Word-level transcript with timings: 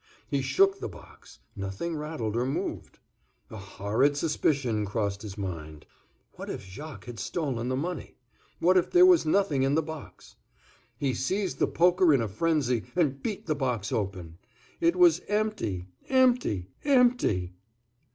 He 0.27 0.41
shook 0.41 0.79
the 0.79 0.87
box; 0.89 1.37
nothing 1.55 1.95
rattled 1.95 2.35
or 2.35 2.43
moved. 2.43 2.97
A 3.51 3.57
horrid 3.57 4.17
suspicion 4.17 4.83
crossed 4.83 5.21
his 5.21 5.37
mind. 5.37 5.85
What 6.37 6.49
if 6.49 6.63
Jacques 6.63 7.05
had 7.05 7.19
stolen 7.19 7.69
the 7.69 7.75
money! 7.75 8.15
What 8.59 8.77
if 8.77 8.89
there 8.89 9.05
was 9.05 9.27
nothing 9.27 9.61
in 9.61 9.75
the 9.75 9.83
box! 9.83 10.37
He 10.97 11.13
seized 11.13 11.59
the 11.59 11.67
poker 11.67 12.15
in 12.15 12.21
a 12.23 12.27
frenzy 12.27 12.85
and 12.95 13.21
beat 13.21 13.45
the 13.45 13.53
box 13.53 13.91
open. 13.91 14.39
It 14.79 14.95
was 14.95 15.19
empty—empty—empty! 15.27 17.53